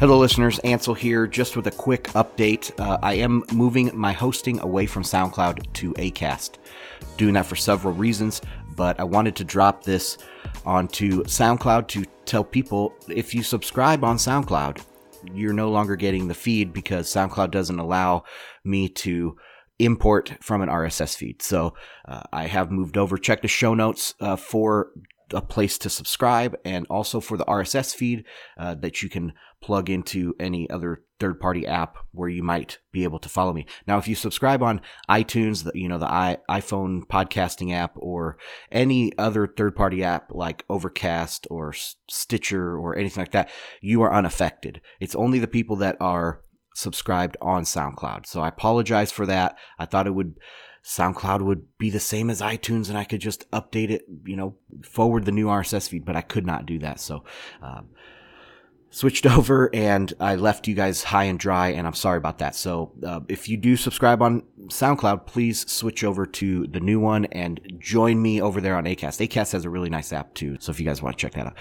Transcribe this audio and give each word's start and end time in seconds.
Hello, 0.00 0.16
listeners. 0.16 0.60
Ansel 0.60 0.94
here, 0.94 1.26
just 1.26 1.56
with 1.56 1.66
a 1.66 1.72
quick 1.72 2.04
update. 2.10 2.70
Uh, 2.78 3.00
I 3.02 3.14
am 3.14 3.42
moving 3.52 3.90
my 3.98 4.12
hosting 4.12 4.60
away 4.60 4.86
from 4.86 5.02
SoundCloud 5.02 5.72
to 5.72 5.92
Acast. 5.94 6.58
Doing 7.16 7.34
that 7.34 7.46
for 7.46 7.56
several 7.56 7.92
reasons, 7.92 8.40
but 8.76 9.00
I 9.00 9.02
wanted 9.02 9.34
to 9.34 9.44
drop 9.44 9.82
this 9.82 10.16
onto 10.64 11.24
SoundCloud 11.24 11.88
to 11.88 12.04
tell 12.26 12.44
people 12.44 12.94
if 13.08 13.34
you 13.34 13.42
subscribe 13.42 14.04
on 14.04 14.18
SoundCloud, 14.18 14.80
you're 15.34 15.52
no 15.52 15.68
longer 15.68 15.96
getting 15.96 16.28
the 16.28 16.34
feed 16.34 16.72
because 16.72 17.08
SoundCloud 17.08 17.50
doesn't 17.50 17.80
allow 17.80 18.22
me 18.62 18.88
to 18.90 19.36
import 19.80 20.32
from 20.40 20.62
an 20.62 20.68
RSS 20.68 21.16
feed. 21.16 21.42
So 21.42 21.74
uh, 22.06 22.22
I 22.32 22.46
have 22.46 22.70
moved 22.70 22.96
over. 22.96 23.18
Check 23.18 23.42
the 23.42 23.48
show 23.48 23.74
notes 23.74 24.14
uh, 24.20 24.36
for 24.36 24.90
a 25.32 25.40
place 25.40 25.78
to 25.78 25.90
subscribe 25.90 26.56
and 26.64 26.86
also 26.88 27.20
for 27.20 27.36
the 27.36 27.44
RSS 27.44 27.94
feed 27.94 28.24
uh, 28.58 28.74
that 28.76 29.02
you 29.02 29.08
can 29.08 29.32
plug 29.60 29.90
into 29.90 30.34
any 30.38 30.68
other 30.70 31.02
third 31.18 31.40
party 31.40 31.66
app 31.66 31.98
where 32.12 32.28
you 32.28 32.42
might 32.42 32.78
be 32.92 33.02
able 33.02 33.18
to 33.18 33.28
follow 33.28 33.52
me. 33.52 33.66
Now, 33.86 33.98
if 33.98 34.06
you 34.06 34.14
subscribe 34.14 34.62
on 34.62 34.80
iTunes, 35.10 35.64
the, 35.64 35.72
you 35.74 35.88
know, 35.88 35.98
the 35.98 36.10
I, 36.10 36.38
iPhone 36.48 37.02
podcasting 37.06 37.72
app 37.72 37.92
or 37.96 38.38
any 38.70 39.16
other 39.18 39.46
third 39.46 39.74
party 39.74 40.04
app 40.04 40.30
like 40.30 40.64
Overcast 40.68 41.46
or 41.50 41.74
Stitcher 42.08 42.78
or 42.78 42.96
anything 42.96 43.22
like 43.22 43.32
that, 43.32 43.50
you 43.80 44.02
are 44.02 44.14
unaffected. 44.14 44.80
It's 45.00 45.16
only 45.16 45.38
the 45.38 45.48
people 45.48 45.76
that 45.76 45.96
are 46.00 46.40
subscribed 46.78 47.36
on 47.42 47.64
SoundCloud. 47.64 48.26
So 48.26 48.40
I 48.40 48.48
apologize 48.48 49.10
for 49.10 49.26
that. 49.26 49.58
I 49.78 49.84
thought 49.84 50.06
it 50.06 50.14
would 50.14 50.34
SoundCloud 50.84 51.42
would 51.42 51.66
be 51.76 51.90
the 51.90 52.00
same 52.00 52.30
as 52.30 52.40
iTunes 52.40 52.88
and 52.88 52.96
I 52.96 53.04
could 53.04 53.20
just 53.20 53.50
update 53.50 53.90
it, 53.90 54.04
you 54.24 54.36
know, 54.36 54.54
forward 54.82 55.24
the 55.24 55.32
new 55.32 55.46
RSS 55.46 55.88
feed, 55.88 56.04
but 56.04 56.16
I 56.16 56.22
could 56.22 56.46
not 56.46 56.66
do 56.66 56.78
that. 56.78 57.00
So, 57.00 57.24
um, 57.60 57.88
switched 58.90 59.26
over 59.38 59.70
and 59.74 60.12
I 60.20 60.36
left 60.36 60.66
you 60.68 60.74
guys 60.74 61.02
high 61.04 61.24
and 61.24 61.38
dry, 61.38 61.68
and 61.68 61.86
I'm 61.86 61.94
sorry 61.94 62.18
about 62.18 62.38
that. 62.38 62.54
So, 62.54 62.92
uh, 63.04 63.20
if 63.28 63.48
you 63.48 63.56
do 63.56 63.76
subscribe 63.76 64.22
on 64.22 64.42
SoundCloud, 64.66 65.26
please 65.26 65.70
switch 65.70 66.04
over 66.04 66.26
to 66.26 66.66
the 66.66 66.80
new 66.80 67.00
one 67.00 67.26
and 67.26 67.60
join 67.78 68.20
me 68.20 68.40
over 68.40 68.60
there 68.60 68.76
on 68.76 68.84
Acast. 68.84 69.26
Acast 69.26 69.52
has 69.52 69.64
a 69.64 69.70
really 69.70 69.90
nice 69.90 70.12
app 70.12 70.34
too, 70.34 70.56
so 70.60 70.70
if 70.70 70.80
you 70.80 70.86
guys 70.86 71.02
want 71.02 71.16
to 71.16 71.20
check 71.20 71.32
that 71.34 71.46
out, 71.46 71.56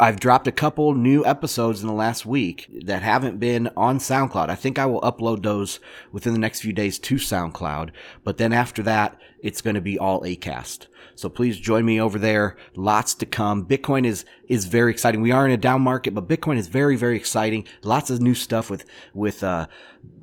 I've 0.00 0.20
dropped 0.20 0.46
a 0.46 0.52
couple 0.52 0.94
new 0.94 1.24
episodes 1.24 1.82
in 1.82 1.88
the 1.88 1.94
last 1.94 2.26
week 2.26 2.68
that 2.84 3.02
haven't 3.02 3.38
been 3.38 3.70
on 3.76 3.98
SoundCloud. 3.98 4.48
I 4.48 4.54
think 4.54 4.78
I 4.78 4.86
will 4.86 5.00
upload 5.02 5.42
those 5.42 5.80
within 6.10 6.32
the 6.32 6.38
next 6.38 6.60
few 6.60 6.72
days 6.72 6.98
to 7.00 7.16
SoundCloud, 7.16 7.90
but 8.24 8.38
then 8.38 8.52
after 8.52 8.82
that, 8.82 9.18
it's 9.42 9.60
going 9.60 9.74
to 9.74 9.80
be 9.80 9.98
all 9.98 10.22
Acast. 10.22 10.86
So 11.14 11.28
please 11.28 11.58
join 11.58 11.84
me 11.84 12.00
over 12.00 12.18
there. 12.18 12.56
Lots 12.74 13.14
to 13.14 13.26
come. 13.26 13.66
Bitcoin 13.66 14.06
is, 14.06 14.24
is 14.48 14.64
very 14.64 14.90
exciting. 14.90 15.20
We 15.20 15.32
are 15.32 15.46
in 15.46 15.52
a 15.52 15.56
down 15.56 15.82
market, 15.82 16.14
but 16.14 16.28
Bitcoin 16.28 16.56
is 16.56 16.61
very, 16.68 16.96
very 16.96 17.16
exciting. 17.16 17.66
Lots 17.82 18.10
of 18.10 18.20
new 18.20 18.34
stuff 18.34 18.70
with, 18.70 18.84
with, 19.14 19.42
uh, 19.42 19.66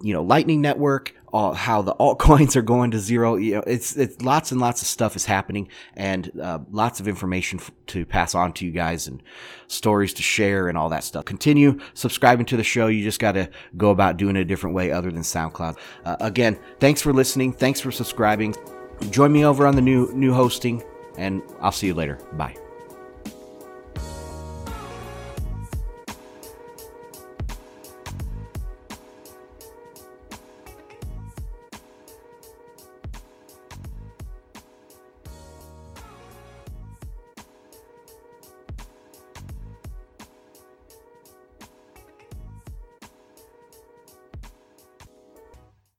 you 0.02 0.14
know, 0.14 0.22
Lightning 0.22 0.62
Network, 0.62 1.16
uh, 1.34 1.54
how 1.54 1.82
the 1.82 1.94
altcoins 1.96 2.56
are 2.56 2.62
going 2.62 2.92
to 2.92 3.00
zero. 3.00 3.36
You 3.36 3.56
know, 3.56 3.64
it's, 3.68 3.96
it's 3.96 4.22
lots 4.22 4.52
and 4.52 4.60
lots 4.60 4.82
of 4.82 4.88
stuff 4.88 5.16
is 5.16 5.26
happening 5.26 5.70
and, 5.96 6.32
uh, 6.42 6.60
lots 6.72 7.00
of 7.00 7.08
information 7.08 7.60
f- 7.60 7.72
to 7.88 8.06
pass 8.06 8.34
on 8.36 8.54
to 8.54 8.66
you 8.66 8.72
guys 8.72 9.08
and 9.08 9.22
stories 9.68 10.14
to 10.16 10.24
share 10.24 10.68
and 10.68 10.78
all 10.78 10.90
that 10.90 11.04
stuff. 11.04 11.26
Continue 11.26 11.80
subscribing 11.94 12.46
to 12.48 12.58
the 12.58 12.64
show. 12.64 12.88
You 12.88 13.04
just 13.04 13.20
got 13.20 13.34
to 13.34 13.50
go 13.78 13.92
about 13.92 14.18
doing 14.18 14.36
it 14.36 14.42
a 14.42 14.46
different 14.46 14.76
way 14.76 14.92
other 14.92 15.12
than 15.12 15.22
SoundCloud. 15.22 15.78
Uh, 16.04 16.18
again, 16.20 16.60
thanks 16.80 17.02
for 17.02 17.14
listening. 17.14 17.54
Thanks 17.54 17.80
for 17.80 17.92
subscribing. 17.92 18.56
Join 19.12 19.32
me 19.32 19.46
over 19.46 19.66
on 19.66 19.76
the 19.76 19.82
new 19.82 20.12
new 20.14 20.34
hosting, 20.34 20.84
and 21.18 21.42
I'll 21.62 21.72
see 21.72 21.88
you 21.88 21.94
later. 21.94 22.20
Bye. 22.34 22.69